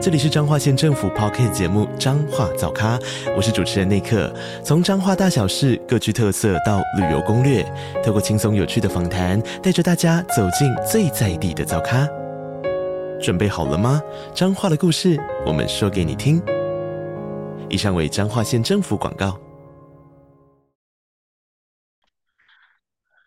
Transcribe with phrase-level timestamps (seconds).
[0.00, 2.98] 这里是彰化县政府 Podcast 节目《彰化早咖》，
[3.36, 4.34] 我是主持人内克。
[4.64, 7.64] 从彰化大小事各具特色到旅游攻略，
[8.04, 12.08] 透过轻松有趣的访谈，带着大家走进最在地的早咖。
[13.20, 14.02] 准备好了吗？
[14.34, 16.42] 彰化的故事，我们说给你听。
[17.70, 19.38] 以上为彰化县政府广告。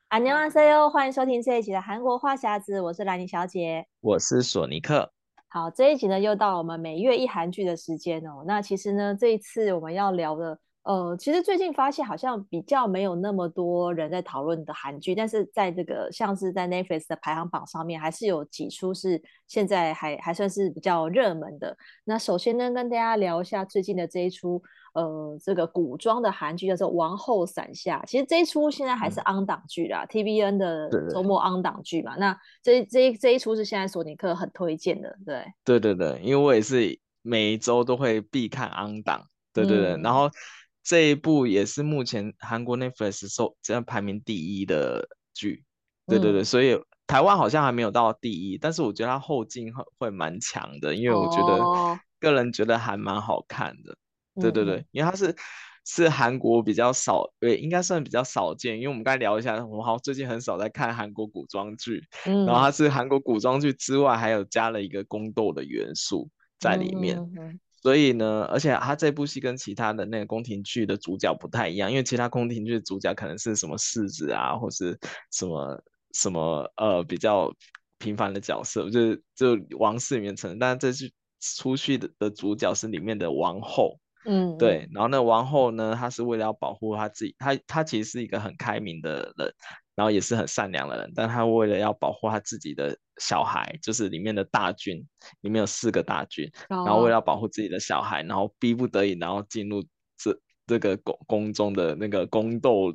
[0.10, 5.14] 안녕하세요，欢迎收听这一集的韩国话匣子，我是兰妮小姐，我是索尼克。
[5.53, 8.45] 好，这一集呢又到我们每月一韩剧的时间哦。
[8.47, 21.77] 那其实呢，这一次我们要聊的，呃，其实最近发现好像比较没有那么多人在讨论的韩剧，但是在这个像是在 Netflix 的排行榜上面，还是有几出是现在还还算是比较热门的。
[22.05, 24.63] 那首先呢，跟大家聊一下最近的这一出。
[24.93, 32.17] 呃，这个古装的韩剧叫做《王后伞下》，其实这一出现在还是 on 档剧啦、嗯、，TVN 的周末 on 档剧嘛。
[32.17, 35.45] 那这这一这一出是现在索尼克很推荐的，对。
[35.65, 39.93] 对对对，因为我也是每一周都会必看 on 档，对对对。
[39.93, 40.29] 嗯、然后
[40.83, 45.65] 这一部也是目前韩国 Netflix 收这样排名第一的剧，
[46.07, 46.43] 对对对。
[46.43, 53.97] 嗯、所以台湾好像还没有到第一，但是我觉得它后劲会会蛮强的，因为我觉得、哦、个人觉得还蛮好看的。
[54.35, 55.35] 对对对，因为它是
[55.87, 58.77] 是韩国比较少，对，应该算比较少见。
[58.77, 67.19] 因为我们刚才聊一下，我好像最近很少在看韩国古装剧，嗯，然后它是韩国古装剧之外，还有加了一个宫斗的元素在里面。
[67.83, 74.99] 所以呢，而且它这部戏跟其他的那个宫廷剧的主角不太一样，因为其他宫廷剧的主角可能是什么世子啊，或是
[75.33, 75.83] 什么
[76.13, 77.51] 什么呃比较
[77.99, 81.11] 平凡的角色，就是就王室里面成，但这是
[81.41, 83.99] 出去的的主角是里面的王后。
[84.27, 89.51] 嗯，对，然后那王后呢，她是为了要保护她自己，她她其实是一个很开明的人，
[89.95, 95.03] 然后也是很善良的人，但她为了要保护她自己的小孩，就是里面的大军，
[95.41, 99.83] 里面有四个大军，然后为了要保护自己的小孩，然后逼不得已，然后进入
[100.19, 102.95] 这这个宫宫中的那个宫斗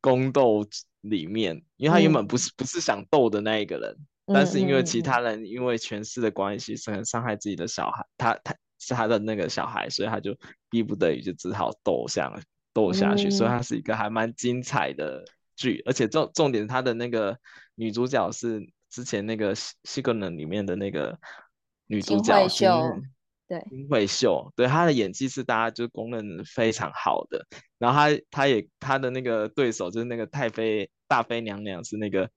[0.00, 0.64] 宫斗
[1.02, 3.94] 里面，因为她原本不是、嗯、不是想斗的那一个人，
[4.32, 8.56] 但是因为其他人因为权势的关系，是很伤害自己的小孩，他他。
[8.82, 10.36] 是他的那个小孩，所以他就
[10.68, 12.32] 逼不得已就只好斗下
[12.72, 17.38] 斗下去，嗯、所以他是一个还蛮精彩的剧，而且重重点，他的那个
[17.76, 18.60] 女主角是
[18.90, 19.54] 之前那个
[19.84, 21.16] 《西格能》里面的那个
[21.86, 23.02] 女主角金惠秀，
[23.46, 23.66] 对。
[23.70, 27.46] 金惠秀，对她的演技是大家就公认非常好的，
[27.78, 32.28] 然后她她也她的那个对手就是那个太妃大妃娘娘是那个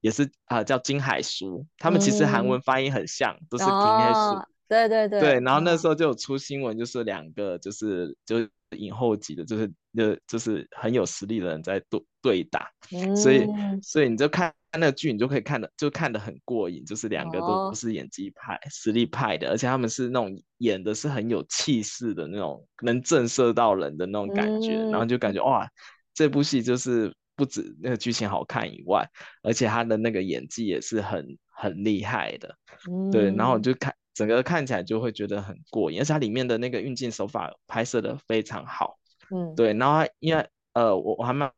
[0.00, 4.18] 也是啊、呃、叫金海淑，他们其实韩文发音很像，嗯、都是金海淑。
[4.18, 13.46] 哦对对对，对，然后那时候就有出新闻，就是两个就是就是影后级的，就是就就是很有实力的人在对对打，嗯、所以
[13.82, 25.68] 所以你就看那个剧，你就可以看的就看得很过瘾，就是两个都不是演技派、哦、实力派的，而且他们是那种演的是很有气势的那种，能震慑到人的那种感觉，嗯、然后就感觉哇，
[26.14, 29.06] 这部戏就是不止那个剧情好看以外，
[29.42, 32.56] 而且他的那个演技也是很很厉害的，
[32.90, 33.94] 嗯、对，然后就看。
[34.14, 38.96] 整个看起来就会觉得很过瘾，而且它里面的那个运镜手法拍摄的非常好，
[39.30, 39.74] 嗯，对。
[39.74, 41.50] 然后因为呃，我我还蛮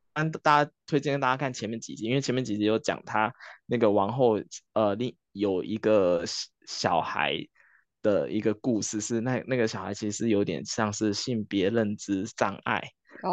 [0.43, 3.33] 大家推荐大家看前面几集，因为前面几集有讲他
[3.67, 4.41] 那个王后
[4.73, 6.25] 呃，另有一个
[6.67, 7.47] 小孩
[8.03, 12.83] 的一个故事，是那那个小孩其实有点像是性别认知障碍，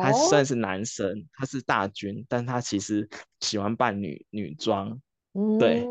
[0.01, 3.07] 他算是男生，哦、他是大军，但他其实
[3.39, 4.99] 喜欢扮女女装，
[5.33, 5.87] 嗯、对。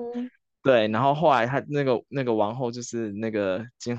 [0.62, 3.99] 对，然后后来他那个那个王后就是那个金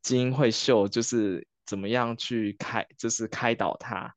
[0.00, 4.14] 金惠秀，就是怎么样去开，就是开导他，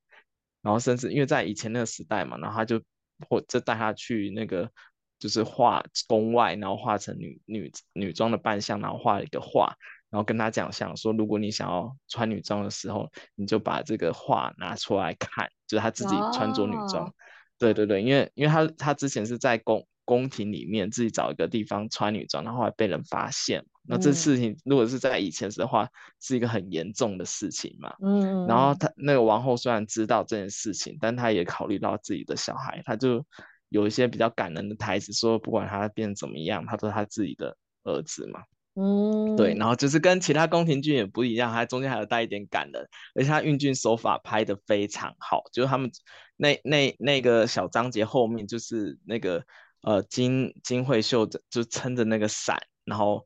[0.62, 2.80] 然后甚至因为在以前那个时代嘛，然后他就
[3.28, 4.70] 或就带他去那个
[5.18, 9.76] 就是画宫外，然后画成女女女装的扮相，然后画了一个画，
[10.12, 17.08] 然后跟他讲，想说如果你想要穿女装的时候，你就把这个画拿出来看，就是他自己穿着女装。
[17.08, 17.14] 哦、
[17.58, 19.88] 对对对，因为因为他他之前是在宫。
[20.12, 23.64] 宫廷里面自己找一个地方穿女装，然后后来被人发现。
[23.88, 25.88] 那这事情如果是在以前的话，
[26.20, 27.96] 是一个很严重的事情嘛。
[28.04, 28.46] 嗯。
[28.46, 33.26] 然后他那个王后虽然知道这件事情，但她也考虑到自己的小孩，她就
[33.70, 38.42] 有一些比较感人的台词，说不管他变怎么样，他都是他自己的儿子嘛。
[38.76, 39.38] 嗯。
[39.38, 42.86] 对，然后就是跟其他宫廷剧也不一样，它中间还有带一点感人，
[43.16, 45.90] 而且他运镜手法拍得非常好，就是他们
[46.36, 49.42] 那那那个小章节后面就是那个。
[49.82, 53.26] 呃金金惠秀的就撑着那个伞，然后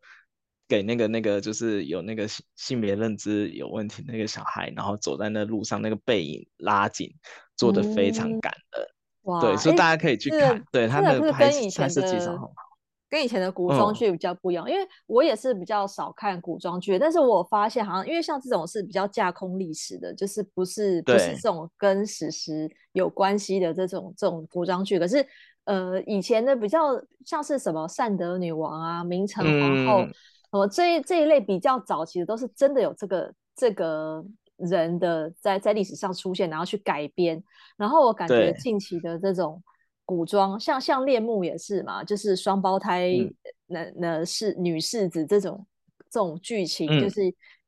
[0.67, 7.13] 给那个那个就是有那个性性别认知有问题那个小孩，然后走在那路上那个背影拉紧，
[7.55, 8.83] 做的非常感人。
[8.83, 8.89] 嗯
[9.25, 12.53] 哇对，所以大家可以去看，欸、对他的拍摄技巧很好。
[13.09, 25.25] 跟以前的古装剧比较不一样，嗯、因为我也是比较少看古装剧，但是我发现好像因为像这种是比较架空历史的，就是不是不是这种跟史实有关系的这种这种古装剧，可是
[25.65, 30.06] 呃以前的比较像是什么善德女王啊、明成皇后，
[30.51, 34.23] 呃、嗯、这一这一类比较早期的都是真的有这个这个
[34.57, 37.44] 人的在在历史上出现，然后去改编，
[37.77, 39.62] 然后我感觉近期的这种。
[40.07, 43.12] 古装像像恋慕也是嘛，就是双胞胎
[43.65, 45.65] 那那是女世子这种
[46.12, 47.21] 这种剧情，就是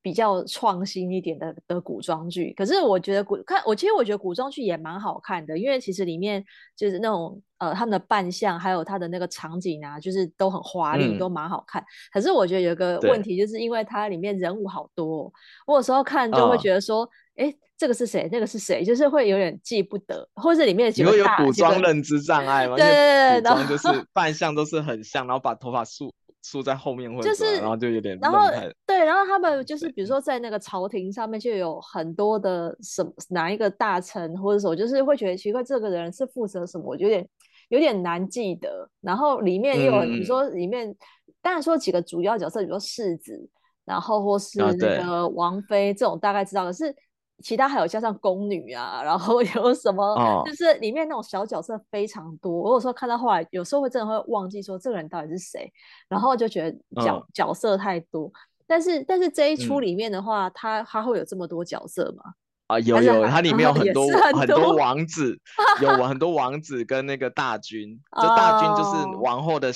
[0.07, 2.54] 比较创新一点的、嗯、的古装剧。
[2.56, 6.42] 可是我觉得古看我其实我觉得古装剧也蛮好看的，因为其实里面
[6.77, 11.83] 就是那种呃他们的扮相还有他的那个场景啊，就是都很华丽，嗯、都蛮好看。
[12.13, 15.33] 可是我觉得有个问题，就是因为它里面人物好多，对
[15.68, 17.04] 我有时候看就会觉得说，
[17.36, 17.50] 哎、哦。
[17.50, 18.27] 诶这个是谁？
[18.31, 18.83] 那个是谁？
[18.83, 22.74] 就是会有点记不得，或者里面几个大，有古装认知障碍吗？
[22.75, 26.12] 对对对，然后就是扮相都是很像，然后把头发梳
[26.49, 28.39] 梳在后面，就是然后就有点，然后
[28.85, 36.85] 对，然后他们就是比如说在那个朝廷上面就有很多的什么哪一个大臣或者什么，就是会觉得奇怪，这个人是负责什么？
[36.85, 37.29] 我觉得有点
[37.69, 38.89] 有点难记得。
[39.01, 40.95] 然后里面又有，比如说里面
[41.41, 43.49] 当然说几个主要角色，比如说世子，
[43.83, 46.95] 然后或是那个王妃这种大概知道，可是。
[47.43, 52.51] 其他还有加上宫女啊，然后 有什么，哦、就是里面那种小角色非常多。
[52.51, 55.71] 我有时候看到后来，有时候会真的会忘记说这个人到底是谁，
[56.09, 58.31] 然后就觉得角、哦、角色太多。
[58.65, 62.23] 但是但是这一出里面的话，他他、嗯、会有这么多角色吗？
[62.67, 65.39] 啊，有有，它里面有很多很多，很多王子，
[65.81, 69.71] 有很多王子跟那个大军， 就大军就是王后的。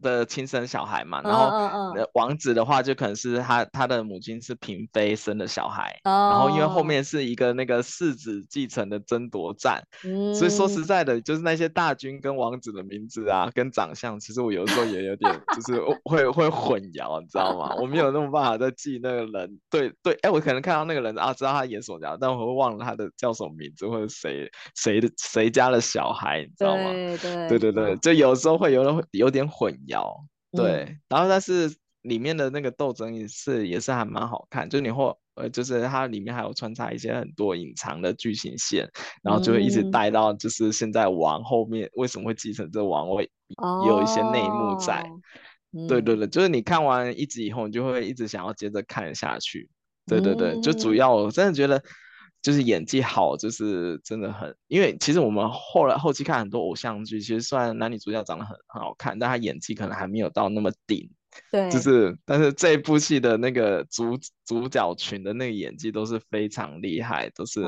[0.00, 1.50] 的亲生小孩嘛，然后
[2.14, 9.82] 王子的话就可能是他他的母亲是嫔妃生的小孩，然后因为后面是一个那个世子继承的争夺战，
[10.34, 17.74] 所以说实在的，就是那些大军跟王子的名字啊，跟长相，其实我有时候也有点 就是会会混淆，你知道吗？
[17.80, 26.90] 我没有那么办法再记那个人，对对，哎，我可能看到那个人啊，知道他演什么角，但我会忘了他的叫什么名字或者谁谁的谁家的小孩，你知道吗？
[26.92, 30.24] 对对对对对，就有时候会有点有点混淆。
[30.52, 38.88] 对，嗯、然后但是里面的那个斗争也是也是还蛮好看，就你会呃，就是它里面还有穿插一些很多隐藏的剧情线，
[39.22, 45.04] 然后就会一直带到就是现在王后面为什么会继承这王位，哦、也有一些内幕在。
[45.72, 49.68] 嗯、对对对，就是你看完一集以后，你就会一直想要接着看下去。
[50.06, 51.82] 对对对，嗯、就主要我真的觉得。
[52.44, 61.10] 就是演技好，就是真的很，因为其实我们后来后期看很多偶像剧，其实虽然男女主角长得很很好看，但他演技可能还没有到那么顶。
[61.50, 67.64] 对，就是但是这一部戏的那个主主角群的那个演技都是非常厉害，都是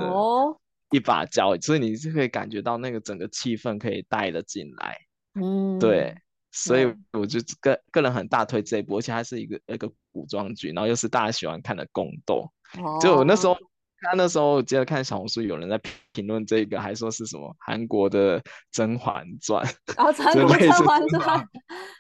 [0.91, 4.99] 一把交椅，哦、所以你是可以感觉到那个整个气氛可以带得进来。
[5.41, 6.15] 嗯，对，
[6.53, 13.57] 所以我就个、嗯、个人很大推这一部，而且还是一个一个古装剧，然后又是大家喜欢看的宫斗，哦、就我那时候。
[14.03, 15.81] 他那时候我记得看小红书，有人在
[16.13, 18.39] 评论这个，还说是什么韩国的
[18.71, 19.65] 《甄嬛传》
[19.97, 21.41] 哦，甄嬛传》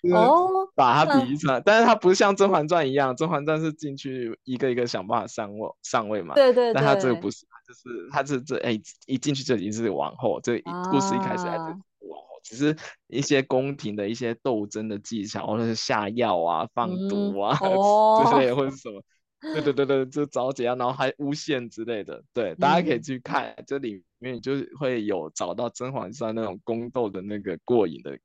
[0.15, 10.59] 哦，把它比喻成，但是它不是像《甄嬛传》一样，《甄嬛传》是进去一个一个想办法上位上位嘛，对对对，但他这个不是，就是他是这哎一进去就已经是王后，这
[10.91, 12.77] 故事一开始还是王后，只是
[13.09, 19.03] 一些宫廷的一些斗争的技巧，或者是下药啊、放毒啊之类，或者是什么。
[19.41, 28.21] 对对对对，就找解药，然后还诬陷之类的，对，大家可以去看，这里面就会有找到甄嬛传那种宫斗的那个过瘾的点。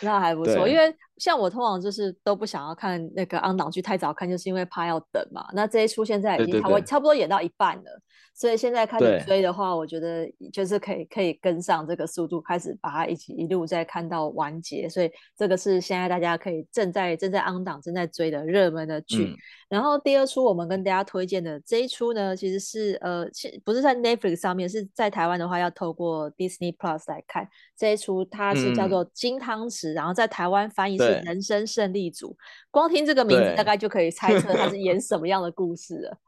[0.00, 5.46] 那还不错，因为像我通常就是都不想要看那个 on 档剧太早看，就是因为怕要等嘛。
[5.52, 8.00] 那这一出现在已经差不多差不多演到一半了。
[8.34, 14.88] 所以现在开始追的话，我觉得就是可以可以跟上这个速度，开始把它一起一路再看到完结。
[14.88, 19.24] 所以这个是现在大家可以正在正在 on 档正在追的热门的剧。
[19.24, 19.36] 嗯、
[19.68, 23.26] 然后第二出我们跟大家推荐的这一出呢，其实是呃，
[23.64, 27.46] 不是在 Netflix 上面，是在台湾的话要透过 Disney Plus 来看
[27.76, 32.36] 这一出，它是叫做金汤匙，嗯、然后在台湾翻译是人生胜利组。
[32.70, 36.18] 光听这个名字，大概就可以猜测它是演什么样的故事了。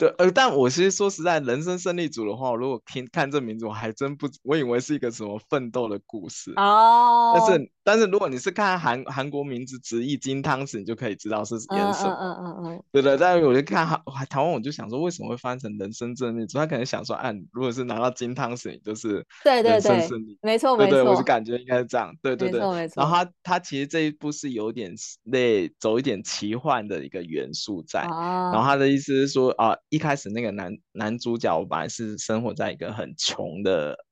[0.00, 7.34] 对，呃，但我其实说实在，人生胜利组的话，如果听看这名字，我还真不，我以为是一个什么奋斗的故事哦。
[7.36, 12.16] 但是但是如果你是看韩韩国名字直译金汤匙，你就可以知道是演什么。
[12.18, 12.82] 嗯嗯嗯嗯。
[12.90, 16.56] 对对，但是我就看韩台湾，我就想说，为什么会翻成人生胜利组？
[16.56, 20.08] 他可能想说，啊，如果是拿到金汤匙，你就是对对对，
[20.40, 20.90] 没错没错。
[20.90, 22.10] 对，我就感觉应该是这样。
[22.22, 23.02] 对对对，没错没错。
[23.02, 28.00] 然后他他其实这一部是有点类走一点奇幻的一个元素在。
[28.00, 34.06] 然后他的意思是说啊，一开始那个男男主角本来是生活在一个很穷的。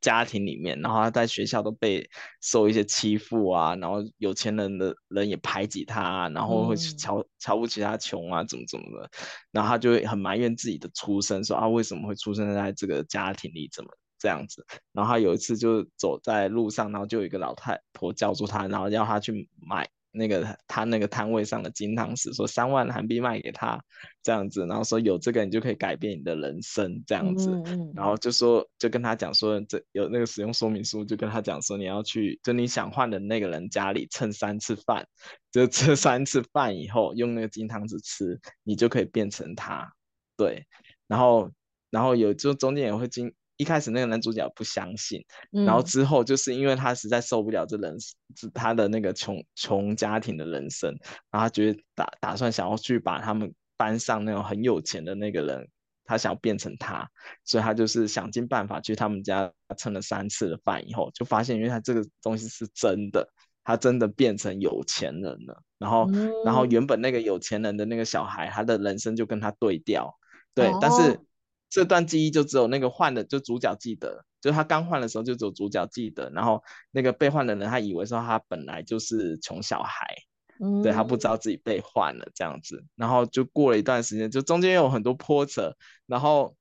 [0.00, 2.10] 家庭里面，然后他在学校都被
[2.40, 9.08] 受一些欺负啊，然后有钱人的人也排挤他啊，然后会瞧、嗯、瞧不起他穷啊，怎么怎么的，
[9.52, 14.66] 然后他就会很埋怨自己的出身，说啊为什么会出生在这个家庭里，怎么这样子？
[14.90, 19.88] 然后他有一次就走在路上，然后就有一个老太婆叫住他，然后要他去买。
[20.12, 23.82] 那个他那个摊位上的金汤匙，说三万韩币卖给他
[24.22, 35.06] 这样子，然后说有这个你就可以改变你的人生这样子，嗯嗯、然后就说就跟他讲说这有那个使用说明书，就跟他讲说你要去就你想换的那个人家里蹭三次饭，
[35.50, 39.92] 就吃三次饭以后用那个金汤匙吃，你就可以变成他，
[40.36, 40.66] 对，
[41.08, 41.50] 然后
[41.90, 43.32] 然后有就中间也会经。
[43.58, 47.96] 一开始那个男主角不相信，嗯、然后之后就是因为他实在受不了这人，
[48.54, 50.90] 他的那个穷穷家庭的人生，
[51.30, 55.68] 然后他觉得打打算想要去把他们班上那种很有钱的那个人，
[56.04, 57.08] 他想要变成他，
[57.44, 63.28] 所以他就是想尽办法去他们家蹭了三次的饭以后，就发现因为他这个东西是真的，
[63.62, 70.18] 他真的变成有钱人了，然后、嗯、然后原本那个有钱人的那个小孩，他的人生就跟他对调，
[70.54, 71.20] 对，哦、但是。
[71.72, 80.06] 这段记忆就只有那个换的，就主角记得，就他刚换的时候就只有主角记得，然后那个被换的人他以为说他本来就是穷小孩，
[80.60, 85.74] 嗯、对他不知道自己被换了这样子，然后就过了一段时间，就中间有很多波折，
[86.06, 86.54] 然后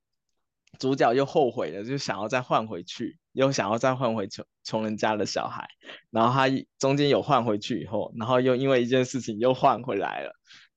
[0.79, 5.67] 主角又后悔了，就想要再换回去，又想要再换回穷穷人家的小孩，
[6.09, 6.47] 然后他
[6.79, 10.31] 中间有换回去以后，然后又因为一件事情又换回来了。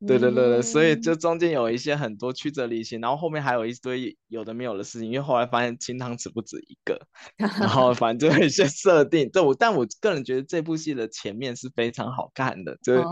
[0.07, 7.01] 对对对对，所以就中间有一些很多曲折离奇，然后后面还有一堆有的没有的事情，因为后来发现金汤匙不止一个，
[7.39, 9.31] 然后反正就有一些设定。
[9.31, 13.03] 对，我但我个人觉得这部戏的前面是非常好看的，就是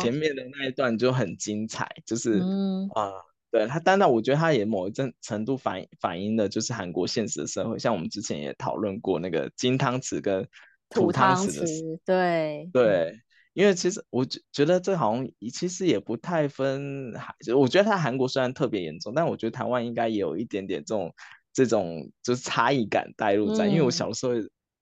[0.00, 3.12] 前面的那一段就很精彩，就是啊、嗯呃，
[3.50, 10.46] 对他，当然我觉得他也某一阵程度反反映的就是韩国现实的社会，像我们之前也讨论过那个金汤匙跟
[10.88, 13.20] 土汤匙的事，对对。
[13.52, 17.12] 因为其实我觉觉得这好像其实也不太分，
[17.56, 21.14] 我觉得他韩国虽然特别严重，但我觉得台湾应该也有一点点这种
[21.52, 23.66] 这种就是差异感带入在。
[23.66, 24.32] 嗯、因为我小时候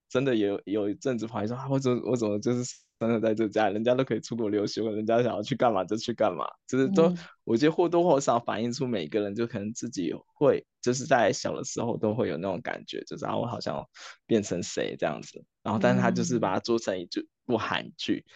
[0.08, 2.62] 真的有有一阵子怀疑说啊，我怎么我怎么就是
[3.00, 13.82] 生在这家，人家都可以出国留学，人家想要去干嘛就去干嘛，就是都、嗯、我觉得或多或少反映出每个人就可能自己会就是在小的时候都会有那种感觉，就是啊我好像
[14.26, 18.26] 变成谁这样子，然后但是他就是把它做成一句部韩剧。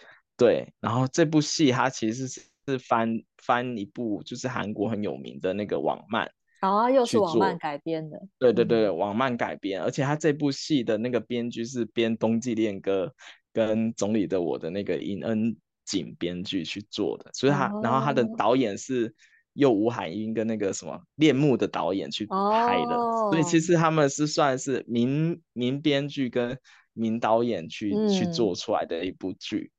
[0.43, 8.19] 对，然后这部戏它其实是是翻翻一部就是韩国很有名的那个网漫，啊，又是网漫改编的。
[8.37, 13.05] 对对对，嗯、网漫改编，而且他这部戏的那个编剧是编《冬季恋歌》
[13.53, 19.13] 跟《总理的我》的那个尹恩景编剧去做的，所以他，哦、然后他的导演是
[19.53, 26.57] 又吴海英跟那个什么恋慕的导演去拍的，哦、所以其实他们是算是名名编剧跟
[26.93, 29.71] 名导演去、嗯、去做出来的一部剧。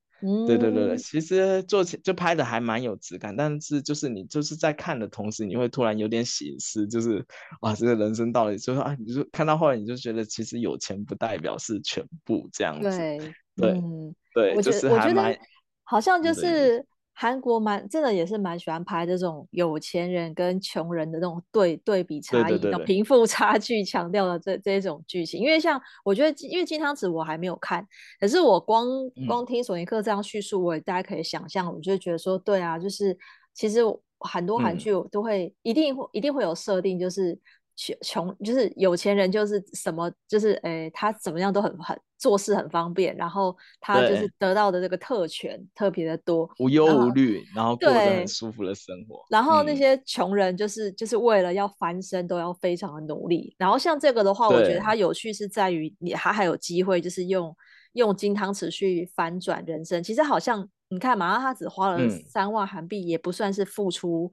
[0.46, 7.24] 对对对对，其实做起就拍的还蛮有质感，但是就是你就是在看的同时，你会突然有点醒思，就是
[7.60, 13.18] 哇，这个人生道理就是啊，你就看到后来你就觉得其实有钱不代表是全部这样子，对
[13.56, 15.38] 对、嗯、对，就是还蛮
[15.84, 16.84] 好像就是。
[17.14, 25.40] 韩国蛮真的也是蛮喜欢拍这种有钱人跟穷人的那种对对比差异，的贫富差距强调的这这种剧情。
[25.40, 27.86] 因为像我觉得，因为金汤匙我还没有看，
[28.18, 28.86] 可是我光
[29.26, 33.16] 光听索尼克这样叙述，我也大家可以想象，我就觉得说，对啊，就是
[33.54, 33.80] 其实
[34.18, 37.38] 很多韩剧都会、嗯、一定会一定会有设定，就是。
[37.76, 49.24] 穷穷就是有钱人，就是什么就是诶、欸，他怎么样都很很做事很方便，然后他就是得到的这个特权特别的多，无忧无虑，然后过着很舒服的生活。
[49.28, 53.54] 然后那些穷人就是、嗯、就是为了要翻身都要非常的努力。
[53.58, 57.54] 然后像这个的话，我觉得它有趣是在于你他还有机会，就是用
[57.94, 60.02] 用金汤匙去翻转人生。
[60.02, 64.30] 其实好像你看嘛，他只花了三万韩币，也不算是付出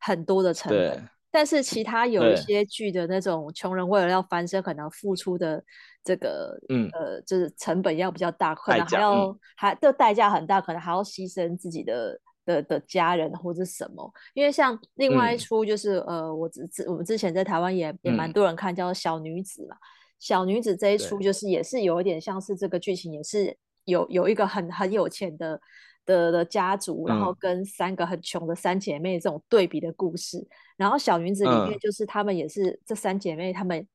[0.00, 1.08] 很多的成本。
[1.34, 5.60] 但是其他有一些剧的那种穷人为了要翻身，可能付出的
[6.04, 6.88] 这个嗯。
[6.92, 14.08] 呃就是成本要比较大，可能还要、嗯、还的代价很大，可能还要牺牲自己的的的家人或者什么。
[14.34, 19.74] 因为像另外一出就是、嗯、呃我之之我们之前在台湾也也蛮多人看，叫小女子嘛。
[19.74, 19.82] 嗯、
[20.20, 25.60] 小女子这一出就是也是有一点像是这个剧情，也是有有一个很很有钱的
[26.06, 30.38] 的的家族，然后跟三个很穷的三姐妹这种对比的故事。
[30.38, 33.86] 嗯、然后小云子里面就是他们也是、嗯、这三姐妹，她们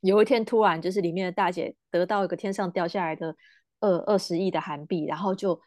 [0.00, 3.34] 有一天突然就是里面的大姐得到一个天上掉下来的
[3.80, 5.58] 二二十亿的韩币，然后就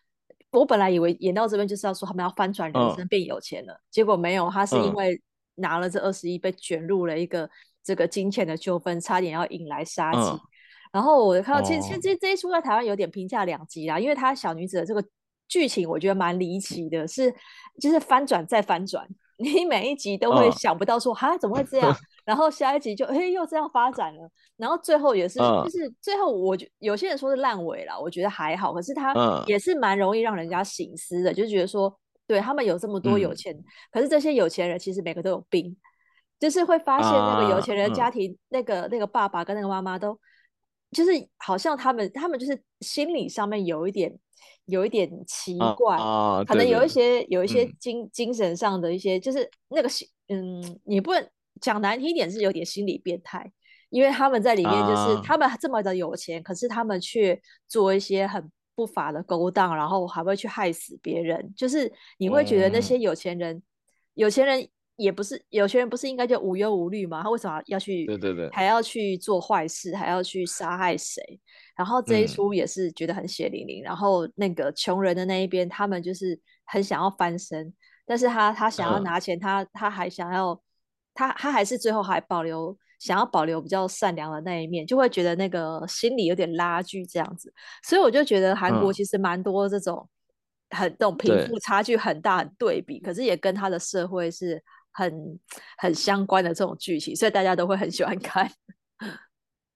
[0.51, 5.19] 我本来以为演到这边就是要说他们要翻转人生变有钱了，嗯、结果没有，他是因为
[5.55, 7.49] 拿了这二十亿被卷入了一个
[7.83, 10.19] 这个金钱的纠纷，差点要引来杀机。
[10.19, 10.39] 嗯、
[10.91, 15.03] 然后我看到其实其实这这一出在台湾有点评价两极啦，因为她小女子的这个。
[15.47, 17.33] 剧情我觉得蛮离奇的，是
[17.79, 19.07] 就是翻转再翻转，
[19.37, 21.95] 你每一集都会想不到说哈、哦、怎么会这样，
[22.25, 29.13] 然后下一集就哎又这样发展了，然后最后也是、哦、就是最后我觉有些人说是烂尾了，我觉得还好，可是他
[29.47, 31.93] 也是蛮容易让人家醒思的，就觉得说
[32.25, 35.75] 对他们有这么多有钱，嗯、可是这些有钱人其实每个都有病，
[36.39, 40.17] 就是会发现那个有钱人家庭、啊嗯、那个那个爸爸跟那个妈妈都
[40.93, 44.17] 就是好像他们他们就是心理上面有一点。
[44.65, 53.51] 有一点奇怪，啊啊、可能有一些有一些精、嗯、精神上的一些，就是那个心，嗯，你不能讲难听一点是有点心理变态，
[53.89, 63.63] 因为他们在里面就是、啊、他们这么的有钱，可是他们却做一些很不法的勾当，然后还会去害死别人，就是你会觉得那些有钱人，嗯、
[64.13, 64.69] 有钱人。
[64.95, 67.23] 也不是有些人不是应该就无忧无虑吗？
[67.23, 68.05] 他为什么要去？
[68.05, 71.19] 对对对，还要去做坏事，还要去杀害谁？
[71.75, 73.81] 然后这一出也是觉得很血淋淋。
[73.81, 77.73] 嗯、然后那个穷人的那一边，他们就是很想要翻身，
[78.05, 80.61] 但是他他想要拿钱，嗯、他他还想要，
[81.15, 87.51] 他他还是最后还保留想要保留比较善良的那一面，就会觉得那个心里有点拉锯这样子。
[87.83, 90.07] 所以我就觉得韩国其实蛮多这种、
[90.69, 94.63] 嗯、很这种贫富差距很大很对比，可是也跟他的社会是。
[94.93, 95.39] 很
[95.77, 98.49] 很相关的这种剧情，所以大家都会很喜欢 看。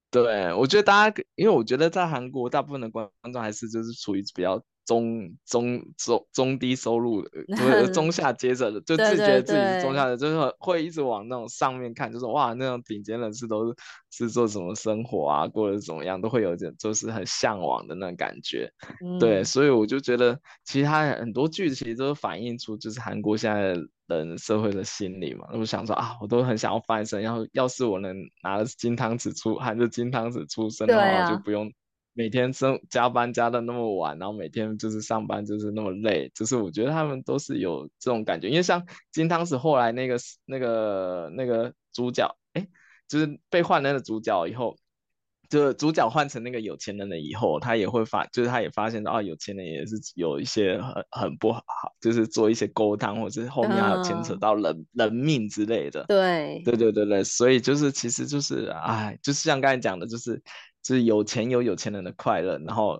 [0.10, 13.76] 对，我觉得大家，因为我觉得在韩国，大部分的观众还是就是处于比较中中中中低收入的，就是中 下阶层的，就自己觉得自己是中下的，就是会一直往那种上面看，就是哇，那种顶尖人士都是
[14.10, 18.72] 是做什么生活啊，过得怎么样，都会有点就是很向往的那种感觉。
[19.06, 23.88] 嗯、对，所以我就觉得，其实他很多剧其实都反映出就是韩国现在的。
[24.08, 31.70] 人社会的心理嘛，我想说啊，我都很想要翻身，然后要是我能拿着金汤匙出，含着金汤匙出生的话，啊、就不用
[32.18, 42.68] 每天生加班加的那么晚，然后每天就是上班就是那么累，就是我觉得他们都是有这种感觉，因为像金汤匙后来那个那个那个主角，哎，
[43.08, 44.76] 就是被换了那个主角以后。
[45.50, 51.64] 就主角换成那个有钱人了以后，他也会发，就是他也发现到啊，有钱人也是有一些很很不好，
[52.02, 56.04] 就是做一些勾当，或者是后面还有牵扯到人、嗯、人命之类的。
[56.10, 60.44] 对，对对对对，所以就是其实就是哎，就是像刚才讲的，就是
[60.88, 62.98] 就是有钱有有钱人的快乐，然后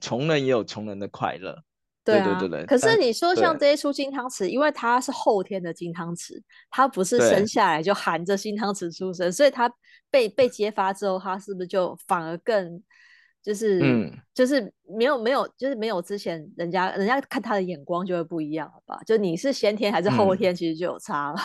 [0.00, 1.54] 穷人也有穷人的快乐。
[2.02, 9.70] 对对对对，可是你说像这一出金汤匙，因为他是后天的金汤匙，他不是生下来就含着金汤匙出生，所以他
[10.10, 12.82] 被被揭发之后，他是不是就反而更
[13.42, 18.98] 就是嗯，就是没有没有就是没有之前人家人家看他的眼光就会不一样了吧？
[19.04, 21.38] 就你是先天还是后天，其实就有差了。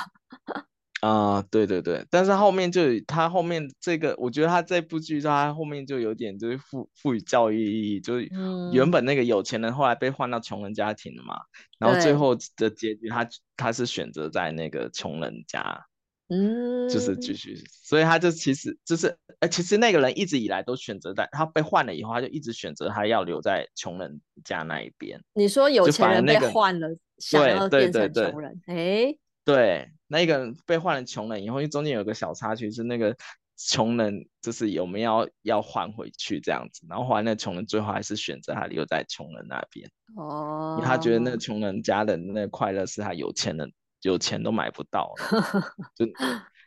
[0.56, 0.64] 嗯
[1.04, 8.30] 啊、呃，对对对，但是后面就他后面这个，我觉得他这部剧他后面就有点就是赋赋予教育意义，就是
[8.72, 11.42] 原本那个有钱人后来被换到穷人家庭了嘛，嗯、
[11.80, 15.86] 然后最后的结局他他是选择在那个穷人家，
[16.30, 25.22] 嗯，就是继续，所以他就其实就是，哎，其实那个人一直以来都选择在他被换了以后，他就一直选择他要留在穷人家那一边。
[25.34, 29.14] 你说有钱人被换了，想要变成穷人，哎。
[29.46, 33.16] 对，那个人被换了穷人以后，因为中间有个小插曲，是那个
[33.58, 39.90] 穷人就是有没有要要换回去这样子，然后后来那穷人最后还是选择他留在穷人那边。
[40.16, 43.74] 哦，他觉得那穷人家的那快乐是他有钱人
[44.04, 45.62] 有钱都买不到的。
[45.98, 46.06] 就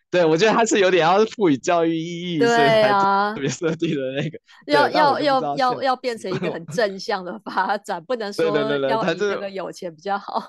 [0.08, 10.42] 对，我觉得他是有点要赋予教育意义，对啊，所以才特别设计的那个要要要要要变成一个很正向的发展，不能 说要以这个有钱比较好。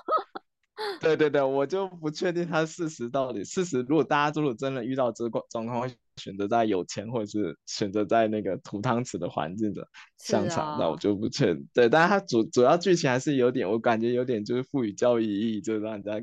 [1.00, 3.80] 对对对，我就不确定他事实到底事实。
[3.88, 9.86] 如果大家如果真的遇到这个状况，会选择在有钱，或者是选择在那个土汤匙的环境的
[10.18, 11.66] 商场，那、啊、我就不确定。
[11.74, 16.20] 对，但是它主主要剧情还是有点，我感觉有点就是赋予教育意义，就是让人家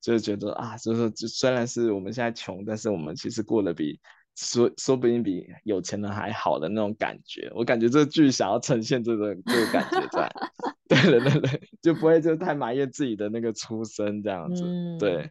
[0.00, 3.98] 就是觉得啊，就是就虽然是我们现在穷，但是我们其实过得比。
[4.36, 10.30] 说说不定比有钱人还好的那种感觉，我感觉这个剧想要呈现这个这个感觉在，
[10.86, 15.30] 对对对对，就不会就太埋怨自己的那个出身这样子，嗯、对，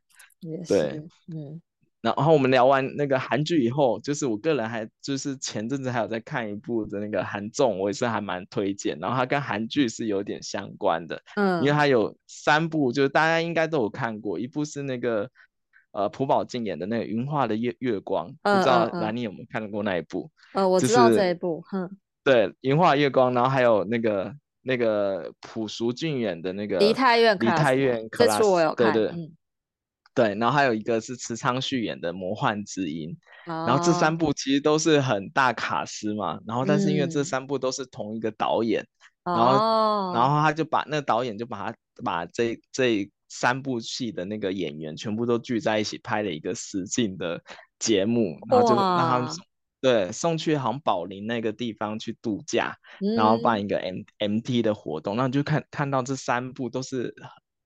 [0.68, 1.02] 对，
[1.34, 1.62] 嗯。
[2.02, 8.96] 然后我们聊完那个韩剧以后，就是我个人还就是前阵子还有在看一部的那个韩综，我也是还蛮推荐。
[9.00, 15.28] 然后它跟韩剧是有点相关的，嗯，因为它有三部，就是大家应该都有看过，一部是那个
[15.96, 20.30] 呃朴宝剑演的那个《云画的月月光》，嗯，不知道兰妮有没有看过那一部？
[20.54, 29.12] 呃、嗯，我知道这一部，哼、就是，对，《云画月光》，然后还有那个那个朴淑俊演的那个《梨泰院》，梨泰院，这次我有看，对对。
[29.12, 29.32] 嗯。
[30.14, 33.10] 对，然后还有一个是池昌旭演的《魔幻之音》，
[33.52, 38.82] 哦，然后这三部其实都是很大卡司嘛，然后但是因为这三部都是同一个导演，
[39.26, 47.44] 嗯、然后、哦、然后他就把那个导演就把他把这这三部戏的那个演员全部都聚在一起拍了一个实境的
[47.78, 49.30] 节目，然后就让他们
[49.82, 57.14] 对送去好像宝林那个地方去度假，嗯、然后办一个 M M T 的活动，然后就看看到这三部都是。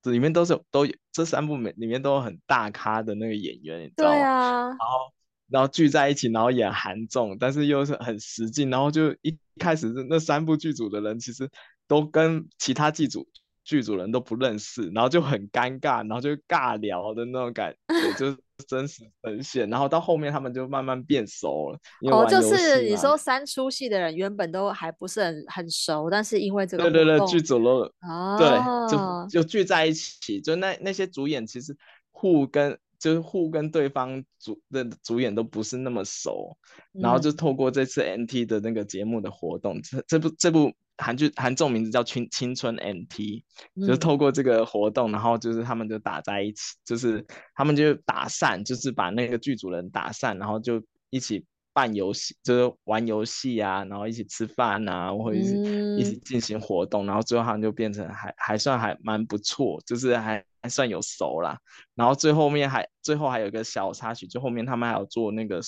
[0.01, 4.15] 这里面都是都有这三部里面都有很大咖的那个演员，你知道吗？
[4.15, 4.67] 对啊。
[4.67, 5.13] 然后
[5.49, 8.69] 然后聚在一起，然后演韩综，但是又是很实劲。
[8.69, 11.49] 然后就一开始那三部剧组的人其实
[11.86, 13.27] 都跟其他剧组
[13.69, 18.38] 剧组人都不认识，然后就很尴尬，然后就尬聊的那种感 觉，就是。
[18.67, 21.79] 真实呈现，然后到后面他们就慢慢变熟了。
[22.12, 31.73] 哦，就是你说三出戏的人原本都还不是很很熟，但是因为这个，对对对，剧组了，哦，对，就就聚在一起，就那那些主演其实
[32.12, 36.58] 互跟就是互跟对方主的主演都不是那么熟，
[36.93, 40.73] 嗯，然后就透过这次 NT 的那个节目的活动，这这部这部。
[41.02, 43.44] 韩剧韩综名字叫青青春 MT，
[43.80, 61.58] 就是透过这个活动，嗯，然后就是他们就打在一起，就是他们就打散，就是把那个剧组人打散，然后就一起办游戏，就是玩游戏啊，然后一起吃饭啊，或者一起，嗯、一起进行活动，然后最后他们就变成还还算还蛮不错，就是还还算有熟啦。
[61.96, 65.62] 然后最后面还最后还有一个小插曲，就后面他们还有做那个。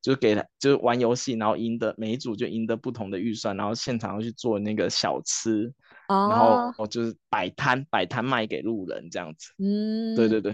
[0.00, 5.72] 就给他，就是玩游戏，然后赢得每一组就赢得不同的预算，然后现场要去做那个小吃
[6.06, 6.32] ，oh.
[6.32, 9.52] 然后我就是摆摊，摆摊卖给路人这样子。
[9.58, 10.52] 嗯，对对对，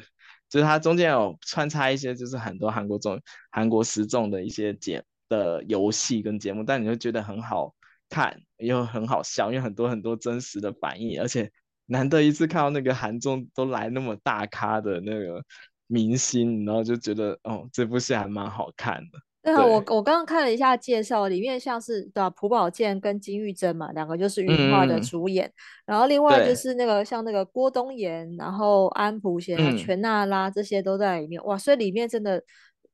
[0.48, 7.74] 就是它中间有穿插一些，就是很多韩国综、韩国时众的一些节的游戏跟节目，但你会觉得很好
[8.08, 11.50] 看，又很好笑，因为很多很多真实的反应，而且
[11.86, 15.44] 难得一次看到那个韩综都来那么大咖的那个
[15.86, 19.18] 明星，然后就觉得哦，这部戏还蛮好看的。
[19.44, 25.52] 对啊，我我刚刚看了一下介绍，里面像是对吧，朴宝剑跟金玉珍嘛，两个就是云画的主演，嗯，
[25.86, 32.42] 然后另外就是那个像那个郭东延，然后安普贤、嗯、权娜拉这些都在里面，哇，所以里面真的，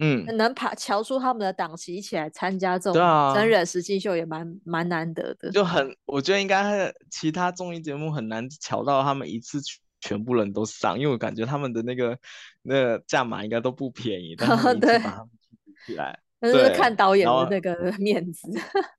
[0.00, 9.60] 嗯，能爬瞧出他们的档期一起来参加这种真人实境秀也蛮蛮难得的，就很，我觉得应该其他综艺节目很难瞧到他们一次
[10.00, 12.18] 全部人都上，因为我感觉他们的那个
[12.62, 15.28] 那个价码应该都不便宜，但是 一次把他们
[15.64, 16.18] 举起来。
[16.40, 18.48] 就是看导演的那个 面子，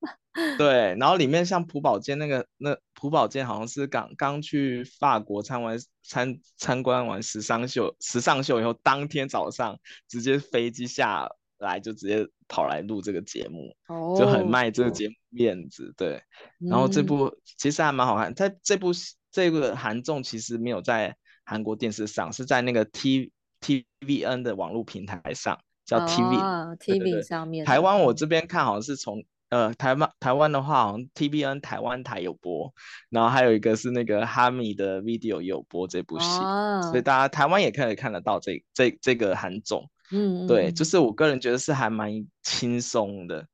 [0.58, 11.27] 对，然后里面像朴宝剑那个，那朴宝剑好像是刚刚去法国参完参参观完时尚秀，时尚秀以后，当天早上直接飞机下
[11.58, 16.21] 来就直接跑来录这个节目，哦，就很卖这个节目面子，对。
[16.60, 18.91] 然后这部其实还蛮好看，在这部
[19.32, 25.60] 这个韩综其实没有在韩国电视上，是在那个 T TVN 的网络平台上。
[25.91, 27.65] 叫 TV，TV、哦、TV 上面。
[27.65, 32.73] 台湾我这边看好像是从呃台湾台湾的话，好像 TBN 台湾台有播，
[33.10, 39.89] 然后还有一个是那个哈米的 Video 有播这部戏，哦，所以大家台湾也可以看得到这这这个韩综。
[40.13, 42.12] 嗯，对，就是我个人觉得是还蛮
[42.43, 43.45] 轻松的，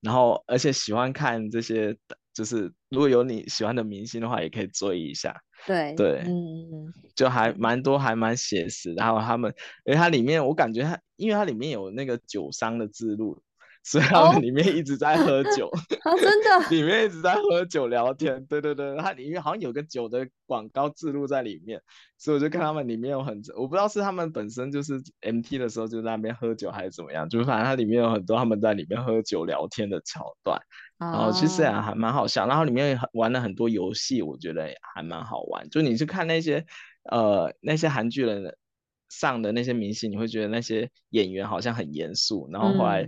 [0.00, 1.96] 然后而且喜欢看这些，
[2.32, 5.40] 就是如果有你喜欢的明星的话，也可以追一下。
[5.66, 8.92] 对对，嗯，就还蛮多，还蛮写实。
[8.94, 9.52] 然后他们，
[9.84, 13.40] 因为它里面我感觉它，因为它里面有那个酒商的字录，
[13.82, 15.70] 所以他们里面一直在喝 酒，
[16.20, 18.44] 真的，里 面一直在喝酒聊天。
[18.46, 21.80] 对对对，它里面好像有个酒的广告字录在里面，
[22.18, 30.60] 所以我就看他们里面有很，我不知道是他们本身就是 MT 的时候就在那边喝酒还是怎么样，就是反正它里面有很多他们在里面喝酒聊天的桥段。
[30.96, 35.68] 然后其实也还蛮好笑，然后里面玩了很多游戏，我觉得也还蛮好玩。
[35.68, 36.64] 就你去看那些
[37.10, 38.56] 呃那些韩剧人
[39.08, 43.06] 上的那些明星，你会觉得那些演员好像很严肃，然后后来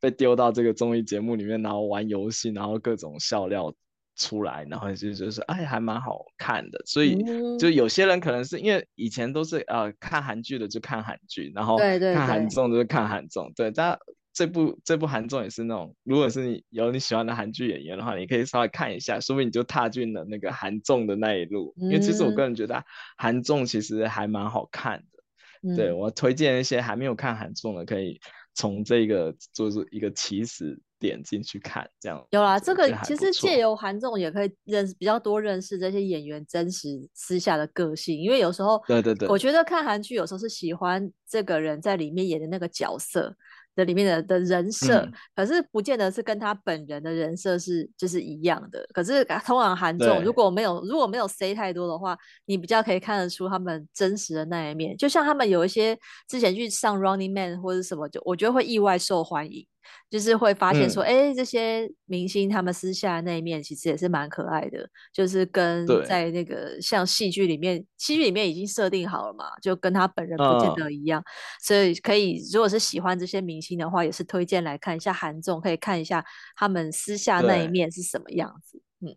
[0.00, 3.72] 被丢到这个综艺节目里面，然后玩游戏，然后各种笑料
[4.16, 6.82] 出来，然后就就是哎还蛮好看的。
[6.84, 7.16] 所以
[7.58, 13.96] 就有些人可能是因为以前都是呃看韩剧的就看韩剧，然后看韩综就是看韩综，对，但。
[14.40, 21.74] 这部这部韩综也是那种，如果是你有你喜欢的韩剧演员的话，你可以稍微看一下，说不定你就踏进了那个韩综的那一路。
[21.76, 22.82] 因为其实我个人觉得
[23.18, 28.18] 韩综其实还蛮好看的，嗯、对我推荐一些还没有看韩综的，可以
[28.54, 32.58] 从这个做出一个起始点进去看，这样有啦。
[32.58, 43.36] 这个其实借由韩综也可以认识比较多，认识这些演员真实私下的个性，因为有时候对对对，我觉得看韩剧有时候是喜欢这个人在里面演的那个角色。
[43.80, 48.86] 的里面的的人设，嗯，可是不见得是跟他本人的人设是就是一样的。
[48.92, 54.96] 可是通常韩综如果没有如果没有 say 太多的话，你比较可以看得出他们真实的那一面。
[54.96, 59.66] 就像他们有一些之前去上 Running Man 或者什么，就我觉得会意外受欢迎。
[60.08, 71.24] 就是会发现说，哎、嗯欸，这些明星他们私下的那一面其实也是蛮可爱的，就是跟在那个像戏剧里面，戏剧里面已经设定好了嘛，就跟他本人不见得一样，嗯、
[71.62, 76.24] 所以可以如果是喜欢这些明星的话，也是推荐来看一下韩综，可以看一下
[76.56, 78.82] 他们私下那一面是什么样子。
[79.00, 79.16] 嗯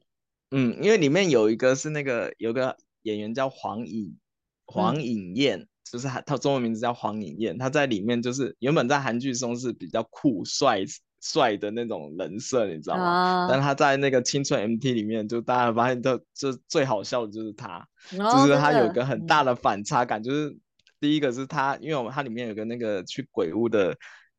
[0.52, 4.18] 嗯，因为里面有一个是那个有个演员叫黄颖
[4.66, 5.68] 黄颖燕。
[5.84, 10.80] 嗯就是他，他中文名字叫黄颖燕，他在里面就是原本在韩剧中是比较酷帅
[11.22, 13.04] 帅的那种人设，你知道吗？
[13.04, 20.58] 啊、但他在那个青春 MT 里面，就大家发现就就最好笑的就是他，哦、就是他有个很大的反差感，嗯、就是
[21.00, 23.96] 第一个是他，因为我们他里面有个那个去鬼屋的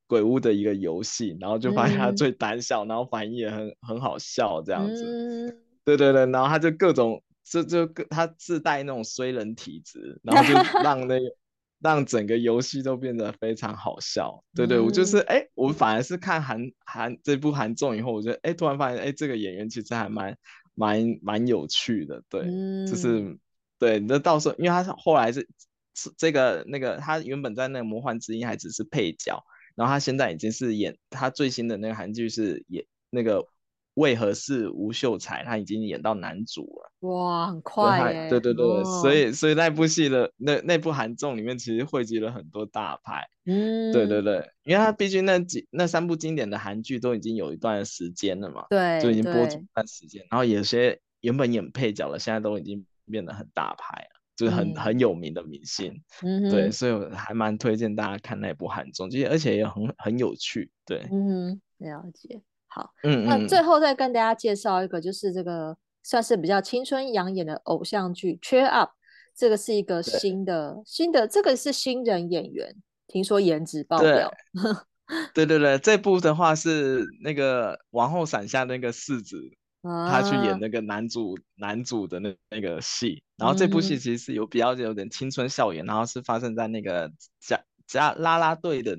[0.07, 11.37] 鬼屋的一个游戏，然后就发现他最胆小，嗯、然后反应也很很好笑这样子，嗯、对对对，然后他就各种就就他自带那种衰人体质，然后就 让那个。
[11.81, 20.35] 让整个游戏都变得非常好笑，对对，嗯、我就是哎、欸，我反而是看韩韩这部韩综以后，我觉得哎、欸，突然发现哎、欸，这个演员其实还蛮
[20.75, 23.37] 蛮蛮有趣的，对，嗯、就是
[23.79, 25.47] 对，那到时候因为他后来是
[25.95, 33.47] 是这个那个他原本在那个魔幻之音还只是配角，然后他现在已经是演他最新的那个韩剧是演那个。
[33.95, 35.45] 为何是吴秀才？
[35.45, 37.09] 他已经演到男主了。
[37.09, 38.31] 哇，很快耶！
[38.31, 43.27] 对对对，哦、所以所以那部戏的那那部韩综里面其实汇集了很多大牌。
[43.47, 50.27] 嗯，对对对，因为他毕竟那几那三部经典的韩剧都已经有一段时间了嘛，对，就已经播出一段时间。
[50.31, 56.03] 然后有些原本演配角的，现在都已经变得很大牌了，就是很、嗯、很有名的明星。
[56.23, 60.71] 嗯，对，所以我还蛮推荐大家看那部韩综，其实而且也很很有趣。
[60.87, 62.41] 对，嗯，了解。
[62.75, 68.91] 好，嗯，那最后再跟大家介绍一个，就是这个算是比较青春养眼的偶像剧《Cheer Up》，
[69.33, 72.75] 这个是一个新的新的，这个是新人演员，
[73.07, 74.29] 听说颜值爆表。
[75.33, 79.39] 对对对，这部的话是那个王后伞下那个世子，
[79.83, 88.97] 啊、他去演那个男主男主的那那个戏，然后这部戏其实是有比较有点青春校园，嗯、然后是发生在那个加加拉拉队的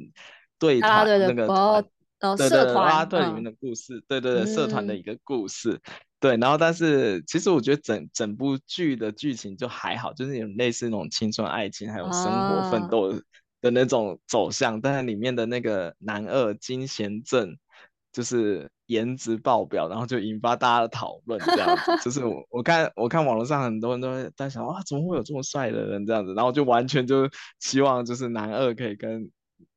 [0.58, 1.86] 队团那个团。
[2.22, 5.82] 哦、对对对，啦啦队里面的故事，嗯、对对对，社团的一个故事，嗯、
[6.20, 6.38] 对。
[6.38, 13.12] 然后，但是其实我觉得整整部剧的剧情就还好，就是有类似那种青春爱情，还有生活奋斗
[13.62, 14.78] 的那种走向。
[14.78, 17.56] 啊、但是里面的那个男二金贤正，
[18.14, 21.92] 就是颜值爆表，然后就引发大家的讨论，这样子。
[22.02, 26.34] 就是我我看我看网络上很多人都在想，哇，怎么会有这么帅的人这样子？
[26.34, 29.30] 然后就完全就希望就是男二可以跟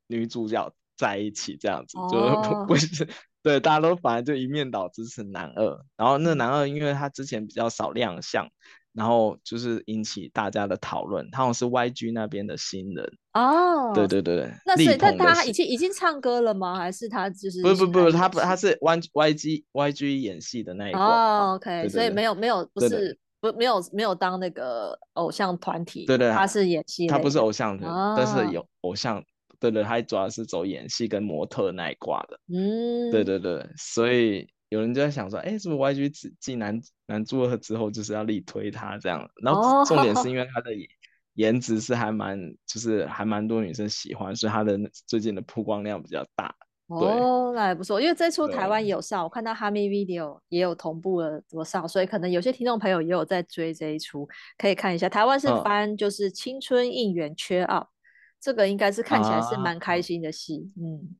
[0.06, 0.72] 女主角。
[0.98, 3.12] 在一起这样子，就不是、oh.
[3.40, 5.80] 对，大家都反而就一面倒支持男二。
[5.96, 8.46] 然后那男二，因为他之前比较少亮相，
[8.92, 11.26] 然后就是引起大家的讨论。
[11.30, 13.94] 他好像是 YG 那边的新人哦，oh.
[13.94, 16.76] 对对对，那所以但他已经已经唱歌了吗？
[16.76, 28.18] 还是他就是不不不，他不他是 Y YG YG 演戏的那一个哦、oh,，OK，对对对，所以没有没有不是不没有没有当那个偶像团体，对，对对，他是演戏，他不是偶像的，oh.
[28.18, 29.22] 但是有偶像。
[29.60, 32.38] 对对，他主要是走演戏跟模特那一挂的。
[32.52, 39.28] 嗯，对对对，所以有人就在想说，哎，是不是 YG 继男男主二之后就是要力推他这样？
[39.42, 40.70] 然后重点 是因为他的
[41.34, 46.54] 颜值是还蛮，就是还蛮多女生喜欢，所以他的最近的曝光量比较大。
[46.88, 55.06] 哦，那还不错，因为这出台湾也有上，我看到哈密 video 也有同步的怎么上，所以可能有些听众朋友也有在追这一出，可以看一下。
[55.06, 57.88] 台湾是翻就是青春应援 cheer up。
[58.40, 61.16] 这个应该是看起来是蛮开心的戏，啊、嗯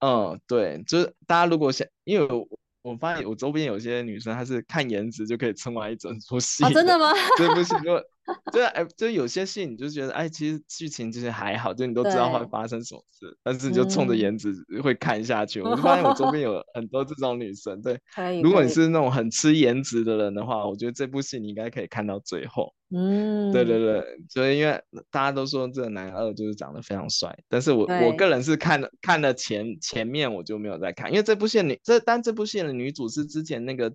[0.00, 2.48] 嗯，对，就是大家如果想，因为我
[2.82, 6.64] 我发现我周边有些女生，她是看颜值就可以撑完一整出戏。
[6.64, 7.12] 啊，真的吗？
[7.36, 8.02] 这部戏就
[8.52, 15.60] 对，哎，就有些戏你就觉得，哎，其实剧情其实还好，就你都知道会发生什么事，但是你就冲着颜值会看下去。
[15.60, 18.00] 嗯、我就发现我周边有 很多这种女生，对，
[18.42, 22.72] 如果你是那种很吃颜值的人的话，我觉得这部戏你应该可以看到最后。
[22.90, 33.92] 嗯，对对对，所以因为大家都说这个男二就是长得非常帅，但是我我个人是看了看了前前面我就没有再看，因为这部戏女这但这部戏的女主是之前那个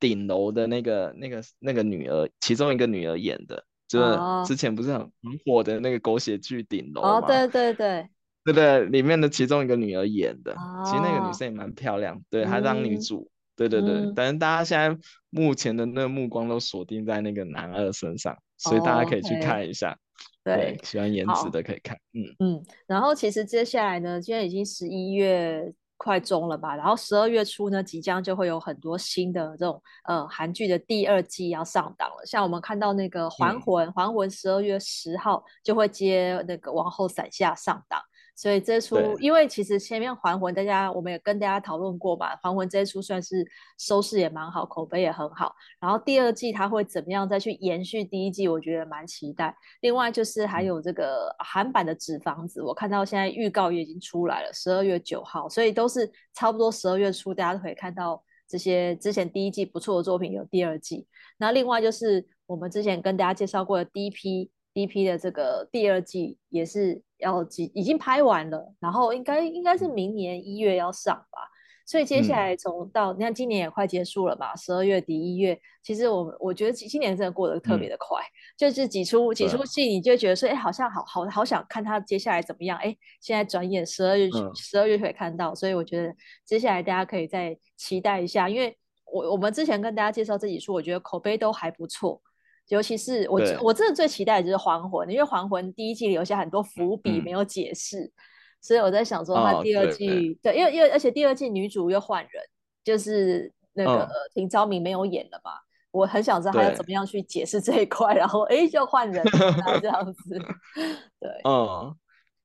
[0.00, 8.08] 顶楼的那个那个那个女儿其中一个女儿演的，就是之前不是很很火的那个狗血剧《顶楼》哦，对对对，
[8.44, 14.98] 对对，里面的其中一个女儿演的，哦、其实那个女生也蛮漂亮，对，她当女主，嗯、对对对，但是大家现在
[15.30, 19.92] 目前的那个目光都锁定在那个男二身上，所以大家可以去看一下，
[20.44, 22.34] 哦 okay、对，喜欢颜值的可以看，嗯。
[22.40, 25.72] 嗯，然后其实接下来呢，今天已经十一月。
[26.04, 32.26] 快中了吧，然后十二月初呢，即将就会有很多新的这种呃韩剧的第二季要上档了。
[32.26, 37.98] 像我们看到那个《还魂》，嗯，《还魂》十二月十号就会接那个《王后伞下》上档。
[38.36, 43.46] 所以这出，因为其实前面《还魂》，大家我们也跟大家讨论过嘛，《还魂》这一出算是
[43.78, 45.54] 收视也蛮好，口碑也很好。
[45.80, 49.54] 然后第二季它会怎么样再去延续第一季，我觉得蛮期待。
[49.82, 61.06] 另外就是还有这个韩版的《纸房子》，我看到现在预告也已经出来了，十二月九号，所以都是差不多十二月初，大家都可以看到这些之前第一季不错的作品有第二季。
[61.38, 64.50] 那另外就是我们之前跟大家介绍过的 DP。
[64.74, 71.48] DP 的这个第二季也是要几已经拍完了，然后应该应该是明年一月要上吧，
[71.86, 86.12] 所以接下来从到、嗯、你看今年也快结束了吧，十二月底一月，其实我我觉得今年真的过得特别的快，嗯、就是几出几出戏，你就觉得说，哎，好像好好好想看他接下来怎么样，哎，现在转眼十二月十二、嗯、月可以看到，所以我觉得
[86.44, 88.76] 接下来大家可以再期待一下，因为
[89.12, 92.20] 我我们之前跟大家介绍这几出，我觉得口碑都还不错。
[92.68, 98.12] 尤其是我，我真的最期待的就是《还魂》，因为《还魂》第一季留下很多伏笔没有解释，嗯、
[98.62, 102.42] 所以我在想说，他第二季，哦、对，因为因为而且第二季女主又换人，
[102.82, 110.38] 就是那个廷昭明没有演了嘛，嗯、我很想知道他要怎么样去解释这一块，然后哎就换人了这样子，
[111.20, 111.94] 对，嗯，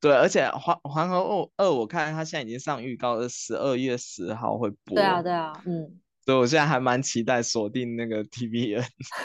[0.02, 5.98] 对，而且《还还魂二》我看他现在已经上预告，是十二月十号会播，对啊，对啊，嗯。
[6.30, 8.24] 所以我现在还蛮期待锁定那个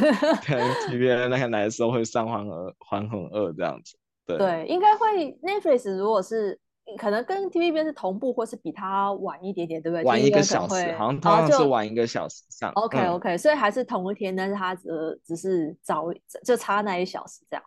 [0.57, 3.99] 能 TVN 那个来的时候会上环二还魂二这样子。
[4.25, 6.59] 对，对，应该会 Netflix 如果是
[6.97, 10.05] 可能跟 TVN 是同步，或是比它晚一点点，对不对？
[10.05, 12.73] 晚一个小时，好像通常是晚一个小时上。
[12.73, 14.88] OK OK，、嗯、所以还是同一天，但是它只
[15.23, 16.07] 只是早
[16.43, 17.62] 就差那一小时这样。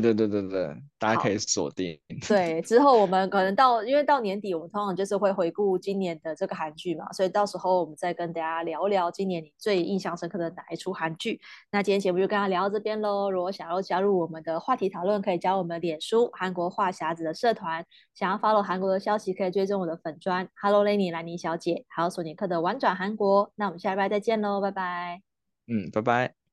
[0.00, 1.98] 对对对对对，大家可以锁定。
[2.28, 11.40] 对，之后我们可能到，因为到年底，我们通常就是会回顾今年的这个韩剧嘛，所以到时候我们再跟大家聊聊今年你最印象深刻的哪一出韩剧。
[11.70, 13.30] 那今天节目就跟大家聊到这边喽。
[13.30, 17.84] 如果想要加入我们的话题讨论，可以加入我们的脸书韩国话匣子的社团。
[18.14, 23.52] 想要 follow 韩国的消息，可以追踪我的粉专 Hello Lenny 兰妮小姐，还有索尼克的玩转韩国。
[23.56, 25.20] 那我们下礼拜再见喽，拜拜。
[25.66, 26.43] 嗯，拜拜。